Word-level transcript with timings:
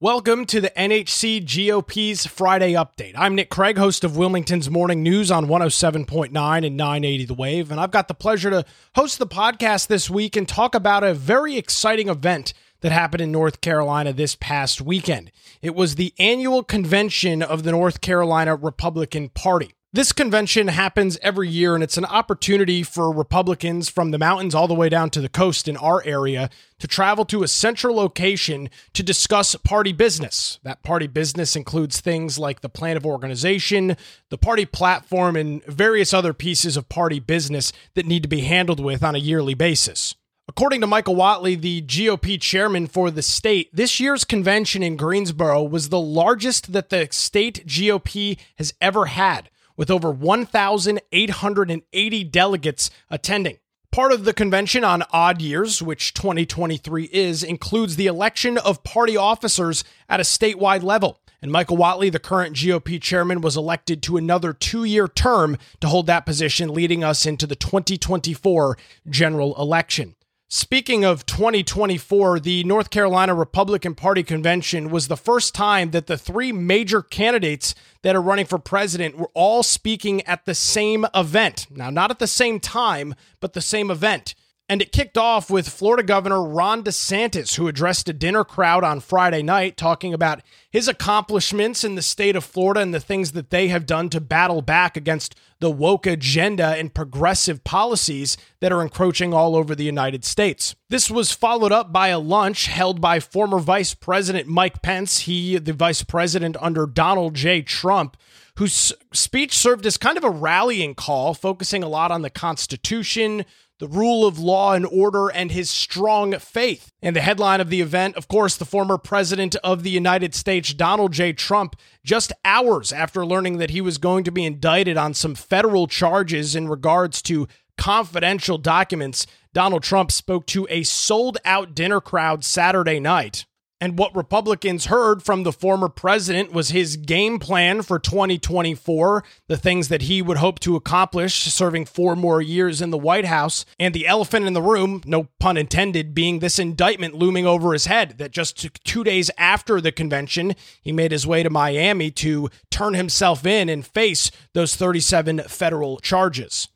Welcome 0.00 0.46
to 0.46 0.60
the 0.60 0.70
NHC 0.70 1.44
GOP's 1.44 2.24
Friday 2.24 2.74
Update. 2.74 3.14
I'm 3.16 3.34
Nick 3.34 3.50
Craig, 3.50 3.78
host 3.78 4.04
of 4.04 4.16
Wilmington's 4.16 4.70
Morning 4.70 5.02
News 5.02 5.28
on 5.32 5.46
107.9 5.46 6.30
and 6.64 6.76
980 6.76 7.24
The 7.24 7.34
Wave, 7.34 7.72
and 7.72 7.80
I've 7.80 7.90
got 7.90 8.06
the 8.06 8.14
pleasure 8.14 8.48
to 8.48 8.64
host 8.94 9.18
the 9.18 9.26
podcast 9.26 9.88
this 9.88 10.08
week 10.08 10.36
and 10.36 10.46
talk 10.46 10.76
about 10.76 11.02
a 11.02 11.14
very 11.14 11.56
exciting 11.56 12.08
event 12.08 12.54
that 12.80 12.92
happened 12.92 13.22
in 13.22 13.32
North 13.32 13.60
Carolina 13.60 14.12
this 14.12 14.36
past 14.36 14.80
weekend. 14.80 15.32
It 15.62 15.74
was 15.74 15.96
the 15.96 16.14
annual 16.16 16.62
convention 16.62 17.42
of 17.42 17.64
the 17.64 17.72
North 17.72 18.00
Carolina 18.00 18.54
Republican 18.54 19.30
Party. 19.30 19.74
This 19.90 20.12
convention 20.12 20.68
happens 20.68 21.16
every 21.22 21.48
year, 21.48 21.74
and 21.74 21.82
it's 21.82 21.96
an 21.96 22.04
opportunity 22.04 22.82
for 22.82 23.10
Republicans 23.10 23.88
from 23.88 24.10
the 24.10 24.18
mountains 24.18 24.54
all 24.54 24.68
the 24.68 24.74
way 24.74 24.90
down 24.90 25.08
to 25.10 25.22
the 25.22 25.30
coast 25.30 25.66
in 25.66 25.78
our 25.78 26.04
area 26.04 26.50
to 26.78 26.86
travel 26.86 27.24
to 27.24 27.42
a 27.42 27.48
central 27.48 27.96
location 27.96 28.68
to 28.92 29.02
discuss 29.02 29.54
party 29.54 29.94
business. 29.94 30.58
That 30.62 30.82
party 30.82 31.06
business 31.06 31.56
includes 31.56 32.02
things 32.02 32.38
like 32.38 32.60
the 32.60 32.68
plan 32.68 32.98
of 32.98 33.06
organization, 33.06 33.96
the 34.28 34.36
party 34.36 34.66
platform, 34.66 35.36
and 35.36 35.64
various 35.64 36.12
other 36.12 36.34
pieces 36.34 36.76
of 36.76 36.90
party 36.90 37.18
business 37.18 37.72
that 37.94 38.04
need 38.04 38.22
to 38.24 38.28
be 38.28 38.42
handled 38.42 38.80
with 38.80 39.02
on 39.02 39.14
a 39.14 39.18
yearly 39.18 39.54
basis. 39.54 40.14
According 40.46 40.82
to 40.82 40.86
Michael 40.86 41.16
Whatley, 41.16 41.58
the 41.58 41.80
GOP 41.80 42.38
chairman 42.38 42.88
for 42.88 43.10
the 43.10 43.22
state, 43.22 43.74
this 43.74 43.98
year's 43.98 44.24
convention 44.24 44.82
in 44.82 44.98
Greensboro 44.98 45.62
was 45.62 45.88
the 45.88 45.98
largest 45.98 46.74
that 46.74 46.90
the 46.90 47.08
state 47.10 47.66
GOP 47.66 48.38
has 48.58 48.74
ever 48.82 49.06
had 49.06 49.48
with 49.78 49.90
over 49.90 50.10
1,880 50.10 52.24
delegates 52.24 52.90
attending. 53.08 53.56
Part 53.90 54.12
of 54.12 54.26
the 54.26 54.34
convention 54.34 54.84
on 54.84 55.02
odd 55.12 55.40
years, 55.40 55.80
which 55.80 56.12
2023 56.12 57.04
is, 57.04 57.42
includes 57.42 57.96
the 57.96 58.06
election 58.06 58.58
of 58.58 58.84
party 58.84 59.16
officers 59.16 59.82
at 60.10 60.20
a 60.20 60.24
statewide 60.24 60.82
level. 60.82 61.18
And 61.40 61.50
Michael 61.50 61.78
Whatley, 61.78 62.12
the 62.12 62.18
current 62.18 62.54
GOP 62.54 63.00
chairman, 63.00 63.40
was 63.40 63.56
elected 63.56 64.02
to 64.02 64.18
another 64.18 64.52
two 64.52 64.84
year 64.84 65.08
term 65.08 65.56
to 65.80 65.88
hold 65.88 66.04
that 66.06 66.26
position, 66.26 66.74
leading 66.74 67.02
us 67.02 67.24
into 67.24 67.46
the 67.46 67.56
2024 67.56 68.76
general 69.08 69.58
election. 69.58 70.16
Speaking 70.50 71.04
of 71.04 71.26
2024, 71.26 72.40
the 72.40 72.64
North 72.64 72.88
Carolina 72.88 73.34
Republican 73.34 73.94
Party 73.94 74.22
convention 74.22 74.88
was 74.88 75.06
the 75.06 75.16
first 75.16 75.54
time 75.54 75.90
that 75.90 76.06
the 76.06 76.16
three 76.16 76.52
major 76.52 77.02
candidates 77.02 77.74
that 78.00 78.16
are 78.16 78.22
running 78.22 78.46
for 78.46 78.58
president 78.58 79.18
were 79.18 79.30
all 79.34 79.62
speaking 79.62 80.22
at 80.22 80.46
the 80.46 80.54
same 80.54 81.04
event. 81.14 81.66
Now, 81.70 81.90
not 81.90 82.10
at 82.10 82.18
the 82.18 82.26
same 82.26 82.60
time, 82.60 83.14
but 83.40 83.52
the 83.52 83.60
same 83.60 83.90
event. 83.90 84.34
And 84.70 84.80
it 84.80 84.90
kicked 84.90 85.18
off 85.18 85.50
with 85.50 85.68
Florida 85.68 86.02
Governor 86.02 86.42
Ron 86.42 86.82
DeSantis, 86.82 87.56
who 87.56 87.68
addressed 87.68 88.08
a 88.08 88.14
dinner 88.14 88.42
crowd 88.42 88.84
on 88.84 89.00
Friday 89.00 89.42
night 89.42 89.76
talking 89.76 90.14
about 90.14 90.40
his 90.70 90.88
accomplishments 90.88 91.84
in 91.84 91.94
the 91.94 92.00
state 92.00 92.36
of 92.36 92.44
Florida 92.44 92.80
and 92.80 92.94
the 92.94 93.00
things 93.00 93.32
that 93.32 93.50
they 93.50 93.68
have 93.68 93.84
done 93.84 94.08
to 94.10 94.20
battle 94.20 94.62
back 94.62 94.96
against 94.96 95.34
the 95.60 95.70
woke 95.70 96.06
agenda 96.06 96.76
and 96.76 96.94
progressive 96.94 97.64
policies 97.64 98.36
that 98.60 98.72
are 98.72 98.82
encroaching 98.82 99.34
all 99.34 99.56
over 99.56 99.74
the 99.74 99.84
United 99.84 100.24
States. 100.24 100.74
This 100.88 101.10
was 101.10 101.32
followed 101.32 101.72
up 101.72 101.92
by 101.92 102.08
a 102.08 102.18
lunch 102.18 102.66
held 102.66 103.00
by 103.00 103.20
former 103.20 103.58
Vice 103.58 103.94
President 103.94 104.46
Mike 104.46 104.82
Pence, 104.82 105.20
he, 105.20 105.58
the 105.58 105.72
vice 105.72 106.02
president 106.02 106.56
under 106.60 106.86
Donald 106.86 107.34
J. 107.34 107.62
Trump 107.62 108.16
whose 108.58 108.92
speech 109.12 109.56
served 109.56 109.86
as 109.86 109.96
kind 109.96 110.18
of 110.18 110.24
a 110.24 110.30
rallying 110.30 110.92
call, 110.92 111.32
focusing 111.32 111.84
a 111.84 111.88
lot 111.88 112.10
on 112.10 112.22
the 112.22 112.30
Constitution, 112.30 113.44
the 113.78 113.88
rule 113.88 114.26
of 114.26 114.38
law 114.38 114.72
and 114.74 114.86
order, 114.86 115.28
and 115.28 115.52
his 115.52 115.70
strong 115.70 116.38
faith. 116.38 116.90
And 117.00 117.14
the 117.14 117.20
headline 117.20 117.60
of 117.60 117.70
the 117.70 117.80
event, 117.80 118.16
of 118.16 118.28
course, 118.28 118.56
the 118.56 118.64
former 118.64 118.98
president 118.98 119.54
of 119.56 119.82
the 119.82 119.90
United 119.90 120.34
States, 120.34 120.74
Donald 120.74 121.12
J. 121.12 121.32
Trump, 121.32 121.76
just 122.04 122.32
hours 122.44 122.92
after 122.92 123.24
learning 123.24 123.58
that 123.58 123.70
he 123.70 123.80
was 123.80 123.98
going 123.98 124.24
to 124.24 124.32
be 124.32 124.44
indicted 124.44 124.96
on 124.96 125.14
some 125.14 125.34
federal 125.34 125.86
charges 125.86 126.56
in 126.56 126.68
regards 126.68 127.22
to 127.22 127.46
confidential 127.76 128.58
documents, 128.58 129.26
Donald 129.54 129.82
Trump 129.82 130.12
spoke 130.12 130.46
to 130.46 130.66
a 130.68 130.82
sold 130.82 131.38
out 131.44 131.74
dinner 131.74 132.00
crowd 132.00 132.44
Saturday 132.44 133.00
night. 133.00 133.46
And 133.80 133.96
what 133.96 134.14
Republicans 134.16 134.86
heard 134.86 135.22
from 135.22 135.44
the 135.44 135.52
former 135.52 135.88
president 135.88 136.52
was 136.52 136.70
his 136.70 136.96
game 136.96 137.38
plan 137.38 137.82
for 137.82 138.00
2024, 138.00 139.22
the 139.46 139.56
things 139.56 139.88
that 139.88 140.02
he 140.02 140.20
would 140.20 140.38
hope 140.38 140.58
to 140.60 140.74
accomplish 140.74 141.34
serving 141.44 141.84
four 141.84 142.16
more 142.16 142.42
years 142.42 142.82
in 142.82 142.90
the 142.90 142.98
White 142.98 143.26
House, 143.26 143.64
and 143.78 143.94
the 143.94 144.06
elephant 144.06 144.46
in 144.46 144.52
the 144.52 144.62
room, 144.62 145.02
no 145.06 145.28
pun 145.38 145.56
intended, 145.56 146.12
being 146.12 146.40
this 146.40 146.58
indictment 146.58 147.14
looming 147.14 147.46
over 147.46 147.72
his 147.72 147.86
head 147.86 148.18
that 148.18 148.32
just 148.32 148.66
two 148.84 149.04
days 149.04 149.30
after 149.38 149.80
the 149.80 149.92
convention, 149.92 150.56
he 150.82 150.90
made 150.90 151.12
his 151.12 151.26
way 151.26 151.44
to 151.44 151.50
Miami 151.50 152.10
to 152.10 152.48
turn 152.72 152.94
himself 152.94 153.46
in 153.46 153.68
and 153.68 153.86
face 153.86 154.32
those 154.54 154.74
37 154.74 155.38
federal 155.46 155.98
charges 155.98 156.68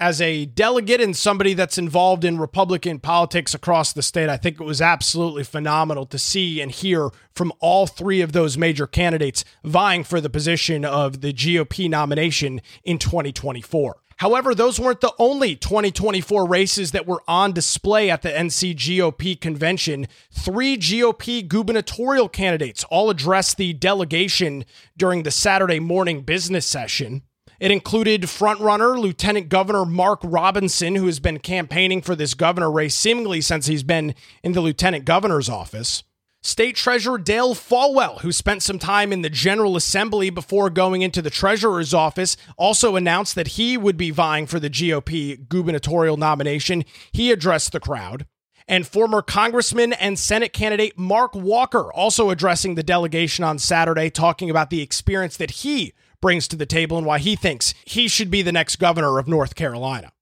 as 0.00 0.20
a 0.20 0.46
delegate 0.46 1.00
and 1.00 1.16
somebody 1.16 1.54
that's 1.54 1.78
involved 1.78 2.24
in 2.24 2.38
Republican 2.38 3.00
politics 3.00 3.52
across 3.52 3.92
the 3.92 4.02
state, 4.02 4.28
I 4.28 4.36
think 4.36 4.60
it 4.60 4.64
was 4.64 4.80
absolutely 4.80 5.44
phenomenal 5.44 6.06
to 6.06 6.18
see 6.18 6.60
and 6.60 6.70
hear 6.70 7.10
from 7.34 7.52
all 7.60 7.86
three 7.86 8.20
of 8.20 8.32
those 8.32 8.56
major 8.56 8.86
candidates 8.86 9.44
vying 9.64 10.04
for 10.04 10.20
the 10.20 10.30
position 10.30 10.84
of 10.84 11.20
the 11.20 11.32
GOP 11.32 11.90
nomination 11.90 12.60
in 12.84 12.98
2024. 12.98 13.96
However, 14.18 14.52
those 14.52 14.80
weren't 14.80 15.00
the 15.00 15.14
only 15.18 15.54
2024 15.54 16.44
races 16.46 16.90
that 16.90 17.06
were 17.06 17.22
on 17.28 17.52
display 17.52 18.10
at 18.10 18.22
the 18.22 18.30
NC 18.30 18.74
GOP 18.74 19.40
convention. 19.40 20.08
Three 20.32 20.76
GOP 20.76 21.46
gubernatorial 21.46 22.28
candidates 22.28 22.82
all 22.84 23.10
addressed 23.10 23.58
the 23.58 23.72
delegation 23.72 24.64
during 24.96 25.22
the 25.22 25.30
Saturday 25.30 25.78
morning 25.78 26.22
business 26.22 26.66
session. 26.66 27.22
It 27.60 27.72
included 27.72 28.22
frontrunner 28.22 28.96
Lieutenant 28.96 29.48
Governor 29.48 29.84
Mark 29.84 30.20
Robinson, 30.22 30.94
who 30.94 31.06
has 31.06 31.18
been 31.18 31.40
campaigning 31.40 32.02
for 32.02 32.14
this 32.14 32.34
governor 32.34 32.70
race 32.70 32.94
seemingly 32.94 33.40
since 33.40 33.66
he's 33.66 33.82
been 33.82 34.14
in 34.44 34.52
the 34.52 34.60
lieutenant 34.60 35.04
governor's 35.04 35.48
office. 35.48 36.04
State 36.40 36.76
Treasurer 36.76 37.18
Dale 37.18 37.56
Folwell, 37.56 38.20
who 38.20 38.30
spent 38.30 38.62
some 38.62 38.78
time 38.78 39.12
in 39.12 39.22
the 39.22 39.28
General 39.28 39.76
Assembly 39.76 40.30
before 40.30 40.70
going 40.70 41.02
into 41.02 41.20
the 41.20 41.30
Treasurer's 41.30 41.92
office, 41.92 42.36
also 42.56 42.94
announced 42.94 43.34
that 43.34 43.48
he 43.48 43.76
would 43.76 43.96
be 43.96 44.12
vying 44.12 44.46
for 44.46 44.60
the 44.60 44.70
GOP 44.70 45.48
gubernatorial 45.48 46.16
nomination. 46.16 46.84
He 47.10 47.32
addressed 47.32 47.72
the 47.72 47.80
crowd. 47.80 48.26
And 48.68 48.86
former 48.86 49.20
Congressman 49.20 49.94
and 49.94 50.16
Senate 50.16 50.52
candidate 50.52 50.96
Mark 50.96 51.34
Walker 51.34 51.92
also 51.92 52.30
addressing 52.30 52.76
the 52.76 52.82
delegation 52.84 53.42
on 53.42 53.58
Saturday, 53.58 54.08
talking 54.08 54.48
about 54.48 54.70
the 54.70 54.82
experience 54.82 55.36
that 55.38 55.50
he 55.50 55.92
brings 56.20 56.48
to 56.48 56.56
the 56.56 56.66
table 56.66 56.98
and 56.98 57.06
why 57.06 57.18
he 57.18 57.36
thinks 57.36 57.74
he 57.84 58.08
should 58.08 58.30
be 58.30 58.42
the 58.42 58.52
next 58.52 58.76
governor 58.76 59.18
of 59.18 59.28
North 59.28 59.54
Carolina. 59.54 60.12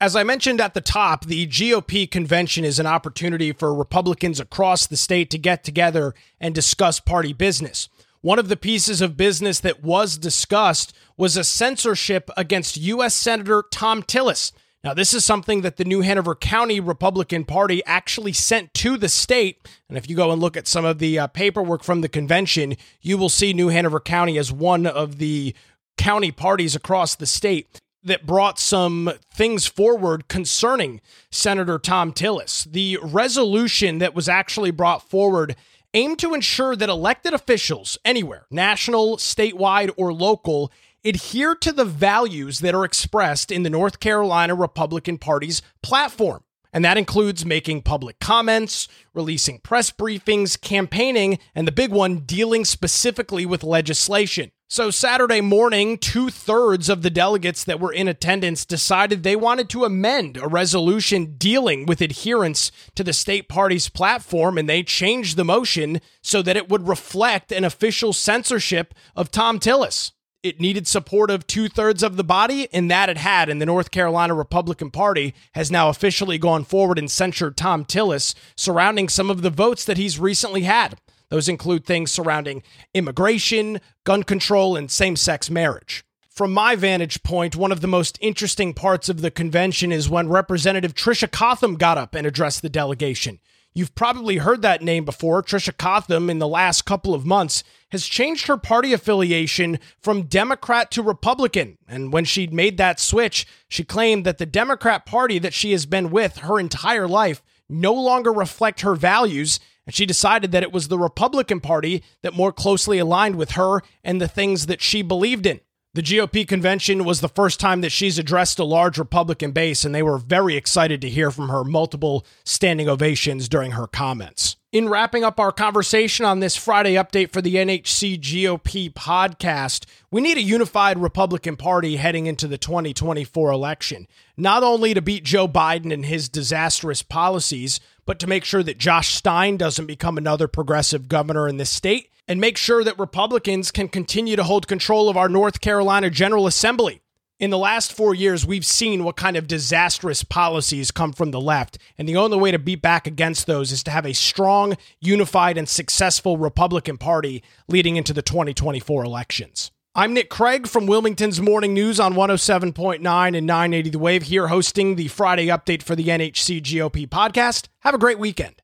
As 0.00 0.14
I 0.14 0.22
mentioned 0.22 0.60
at 0.60 0.74
the 0.74 0.80
top, 0.80 1.24
the 1.24 1.46
GOP 1.48 2.08
convention 2.08 2.64
is 2.64 2.78
an 2.78 2.86
opportunity 2.86 3.52
for 3.52 3.74
Republicans 3.74 4.38
across 4.38 4.86
the 4.86 4.96
state 4.96 5.28
to 5.30 5.38
get 5.38 5.64
together 5.64 6.14
and 6.40 6.54
discuss 6.54 7.00
party 7.00 7.32
business. 7.32 7.88
One 8.20 8.38
of 8.38 8.48
the 8.48 8.56
pieces 8.56 9.00
of 9.00 9.16
business 9.16 9.58
that 9.60 9.82
was 9.82 10.16
discussed 10.16 10.92
was 11.16 11.36
a 11.36 11.42
censorship 11.42 12.30
against 12.36 12.76
U.S. 12.76 13.14
Senator 13.14 13.64
Thom 13.72 14.04
Tillis. 14.04 14.52
Now, 14.84 14.94
this 14.94 15.12
is 15.12 15.24
something 15.24 15.62
that 15.62 15.76
the 15.76 15.84
New 15.84 16.02
Hanover 16.02 16.36
County 16.36 16.78
Republican 16.78 17.44
Party 17.44 17.84
actually 17.84 18.32
sent 18.32 18.72
to 18.74 18.96
the 18.96 19.08
state. 19.08 19.66
And 19.88 19.98
if 19.98 20.08
you 20.08 20.14
go 20.14 20.30
and 20.30 20.40
look 20.40 20.56
at 20.56 20.68
some 20.68 20.84
of 20.84 20.98
the 21.00 21.18
uh, 21.18 21.26
paperwork 21.26 21.82
from 21.82 22.00
the 22.00 22.08
convention, 22.08 22.76
you 23.00 23.18
will 23.18 23.28
see 23.28 23.52
New 23.52 23.68
Hanover 23.68 23.98
County 23.98 24.38
as 24.38 24.52
one 24.52 24.86
of 24.86 25.18
the 25.18 25.54
county 25.96 26.30
parties 26.30 26.76
across 26.76 27.16
the 27.16 27.26
state 27.26 27.80
that 28.04 28.24
brought 28.24 28.60
some 28.60 29.12
things 29.34 29.66
forward 29.66 30.28
concerning 30.28 31.00
Senator 31.32 31.78
Thom 31.78 32.12
Tillis. 32.12 32.64
The 32.70 32.98
resolution 33.02 33.98
that 33.98 34.14
was 34.14 34.28
actually 34.28 34.70
brought 34.70 35.02
forward 35.10 35.56
aimed 35.94 36.20
to 36.20 36.34
ensure 36.34 36.76
that 36.76 36.88
elected 36.88 37.34
officials 37.34 37.98
anywhere, 38.04 38.46
national, 38.50 39.16
statewide, 39.16 39.90
or 39.96 40.12
local, 40.12 40.70
adhere 41.04 41.54
to 41.54 41.72
the 41.72 41.84
values 41.84 42.60
that 42.60 42.74
are 42.74 42.84
expressed 42.84 43.50
in 43.50 43.62
the 43.62 43.70
North 43.70 44.00
Carolina 44.00 44.54
Republican 44.54 45.18
Party's 45.18 45.62
platform. 45.82 46.42
And 46.72 46.84
that 46.84 46.98
includes 46.98 47.46
making 47.46 47.82
public 47.82 48.20
comments, 48.20 48.88
releasing 49.14 49.58
press 49.60 49.90
briefings, 49.90 50.60
campaigning, 50.60 51.38
and 51.54 51.66
the 51.66 51.72
big 51.72 51.90
one, 51.90 52.18
dealing 52.20 52.64
specifically 52.64 53.46
with 53.46 53.64
legislation. 53.64 54.50
So, 54.70 54.90
Saturday 54.90 55.40
morning, 55.40 55.96
two 55.96 56.28
thirds 56.28 56.90
of 56.90 57.00
the 57.00 57.08
delegates 57.08 57.64
that 57.64 57.80
were 57.80 57.92
in 57.92 58.06
attendance 58.06 58.66
decided 58.66 59.22
they 59.22 59.34
wanted 59.34 59.70
to 59.70 59.86
amend 59.86 60.36
a 60.36 60.46
resolution 60.46 61.36
dealing 61.38 61.86
with 61.86 62.02
adherence 62.02 62.70
to 62.94 63.02
the 63.02 63.14
state 63.14 63.48
party's 63.48 63.88
platform, 63.88 64.58
and 64.58 64.68
they 64.68 64.82
changed 64.82 65.38
the 65.38 65.44
motion 65.44 66.02
so 66.22 66.42
that 66.42 66.58
it 66.58 66.68
would 66.68 66.86
reflect 66.86 67.50
an 67.50 67.64
official 67.64 68.12
censorship 68.12 68.92
of 69.16 69.30
Thom 69.30 69.58
Tillis 69.58 70.12
it 70.42 70.60
needed 70.60 70.86
support 70.86 71.30
of 71.30 71.46
two 71.46 71.68
thirds 71.68 72.02
of 72.02 72.16
the 72.16 72.24
body, 72.24 72.68
and 72.72 72.90
that 72.90 73.08
it 73.08 73.18
had. 73.18 73.48
And 73.48 73.60
the 73.60 73.66
North 73.66 73.90
Carolina 73.90 74.34
Republican 74.34 74.90
Party 74.90 75.34
has 75.54 75.70
now 75.70 75.88
officially 75.88 76.38
gone 76.38 76.64
forward 76.64 76.98
and 76.98 77.10
censured 77.10 77.56
Thom 77.56 77.84
Tillis 77.84 78.34
surrounding 78.56 79.08
some 79.08 79.30
of 79.30 79.42
the 79.42 79.50
votes 79.50 79.84
that 79.84 79.96
he's 79.96 80.18
recently 80.18 80.62
had. 80.62 80.98
Those 81.28 81.48
include 81.48 81.84
things 81.84 82.10
surrounding 82.10 82.62
immigration, 82.94 83.80
gun 84.04 84.22
control, 84.22 84.76
and 84.76 84.90
same 84.90 85.16
sex 85.16 85.50
marriage. 85.50 86.04
From 86.30 86.52
my 86.52 86.76
vantage 86.76 87.24
point, 87.24 87.56
one 87.56 87.72
of 87.72 87.80
the 87.80 87.88
most 87.88 88.16
interesting 88.20 88.72
parts 88.72 89.08
of 89.08 89.22
the 89.22 89.30
convention 89.30 89.90
is 89.90 90.08
when 90.08 90.28
Representative 90.28 90.94
Tricia 90.94 91.30
Cotham 91.30 91.74
got 91.74 91.98
up 91.98 92.14
and 92.14 92.26
addressed 92.26 92.62
the 92.62 92.68
delegation. 92.68 93.40
You've 93.74 93.94
probably 93.94 94.38
heard 94.38 94.62
that 94.62 94.82
name 94.82 95.04
before. 95.04 95.42
Tricia 95.42 95.76
Cotham, 95.76 96.28
in 96.30 96.38
the 96.38 96.48
last 96.48 96.82
couple 96.84 97.14
of 97.14 97.24
months, 97.24 97.62
has 97.90 98.06
changed 98.06 98.46
her 98.46 98.56
party 98.56 98.92
affiliation 98.92 99.78
from 100.00 100.24
Democrat 100.24 100.90
to 100.92 101.02
Republican. 101.02 101.78
And 101.86 102.12
when 102.12 102.24
she'd 102.24 102.52
made 102.52 102.76
that 102.78 102.98
switch, 102.98 103.46
she 103.68 103.84
claimed 103.84 104.26
that 104.26 104.38
the 104.38 104.46
Democrat 104.46 105.06
Party 105.06 105.38
that 105.38 105.54
she 105.54 105.72
has 105.72 105.86
been 105.86 106.10
with 106.10 106.38
her 106.38 106.58
entire 106.58 107.06
life 107.06 107.42
no 107.68 107.92
longer 107.92 108.32
reflect 108.32 108.80
her 108.80 108.94
values 108.94 109.60
and 109.88 109.94
she 109.94 110.04
decided 110.04 110.52
that 110.52 110.62
it 110.62 110.70
was 110.70 110.88
the 110.88 110.98
Republican 110.98 111.60
Party 111.60 112.04
that 112.20 112.34
more 112.34 112.52
closely 112.52 112.98
aligned 112.98 113.36
with 113.36 113.52
her 113.52 113.80
and 114.04 114.20
the 114.20 114.28
things 114.28 114.66
that 114.66 114.82
she 114.82 115.00
believed 115.00 115.46
in. 115.46 115.60
The 115.94 116.02
GOP 116.02 116.46
convention 116.46 117.06
was 117.06 117.22
the 117.22 117.30
first 117.30 117.58
time 117.58 117.80
that 117.80 117.92
she's 117.92 118.18
addressed 118.18 118.58
a 118.58 118.64
large 118.64 118.98
Republican 118.98 119.52
base, 119.52 119.86
and 119.86 119.94
they 119.94 120.02
were 120.02 120.18
very 120.18 120.54
excited 120.54 121.00
to 121.00 121.08
hear 121.08 121.30
from 121.30 121.48
her 121.48 121.64
multiple 121.64 122.26
standing 122.44 122.90
ovations 122.90 123.48
during 123.48 123.70
her 123.70 123.86
comments. 123.86 124.56
In 124.70 124.90
wrapping 124.90 125.24
up 125.24 125.40
our 125.40 125.50
conversation 125.50 126.26
on 126.26 126.40
this 126.40 126.56
Friday 126.56 126.92
update 126.92 127.32
for 127.32 127.40
the 127.40 127.54
NHC 127.54 128.20
GOP 128.20 128.92
podcast, 128.92 129.86
we 130.10 130.20
need 130.20 130.36
a 130.36 130.42
unified 130.42 130.98
Republican 130.98 131.56
Party 131.56 131.96
heading 131.96 132.26
into 132.26 132.46
the 132.46 132.58
2024 132.58 133.50
election, 133.50 134.06
not 134.36 134.62
only 134.62 134.92
to 134.92 135.00
beat 135.00 135.24
Joe 135.24 135.48
Biden 135.48 135.90
and 135.90 136.04
his 136.04 136.28
disastrous 136.28 137.02
policies, 137.02 137.80
but 138.04 138.18
to 138.18 138.26
make 138.26 138.44
sure 138.44 138.62
that 138.62 138.76
Josh 138.76 139.14
Stein 139.14 139.56
doesn't 139.56 139.86
become 139.86 140.18
another 140.18 140.48
progressive 140.48 141.08
governor 141.08 141.48
in 141.48 141.56
this 141.56 141.70
state 141.70 142.10
and 142.28 142.40
make 142.40 142.58
sure 142.58 142.84
that 142.84 142.98
Republicans 142.98 143.72
can 143.72 143.88
continue 143.88 144.36
to 144.36 144.44
hold 144.44 144.68
control 144.68 145.08
of 145.08 145.16
our 145.16 145.28
North 145.28 145.60
Carolina 145.60 146.10
General 146.10 146.46
Assembly. 146.46 147.00
In 147.40 147.50
the 147.50 147.58
last 147.58 147.92
four 147.92 148.14
years, 148.14 148.44
we've 148.44 148.66
seen 148.66 149.04
what 149.04 149.16
kind 149.16 149.36
of 149.36 149.46
disastrous 149.46 150.24
policies 150.24 150.90
come 150.90 151.12
from 151.12 151.30
the 151.30 151.40
left. 151.40 151.78
And 151.96 152.08
the 152.08 152.16
only 152.16 152.36
way 152.36 152.50
to 152.50 152.58
beat 152.58 152.82
back 152.82 153.06
against 153.06 153.46
those 153.46 153.70
is 153.70 153.84
to 153.84 153.92
have 153.92 154.04
a 154.04 154.12
strong, 154.12 154.76
unified, 155.00 155.56
and 155.56 155.68
successful 155.68 156.36
Republican 156.36 156.98
Party 156.98 157.42
leading 157.68 157.96
into 157.96 158.12
the 158.12 158.22
2024 158.22 159.04
elections. 159.04 159.70
I'm 159.94 160.12
Nick 160.14 160.30
Craig 160.30 160.66
from 160.66 160.86
Wilmington's 160.86 161.40
Morning 161.40 161.74
News 161.74 161.98
on 161.98 162.14
107.9 162.14 163.36
and 163.36 163.46
980 163.46 163.90
The 163.90 163.98
Wave, 163.98 164.24
here 164.24 164.48
hosting 164.48 164.96
the 164.96 165.08
Friday 165.08 165.46
update 165.46 165.82
for 165.82 165.96
the 165.96 166.08
NHC 166.08 166.60
GOP 166.60 167.08
podcast. 167.08 167.68
Have 167.80 167.94
a 167.94 167.98
great 167.98 168.18
weekend. 168.18 168.54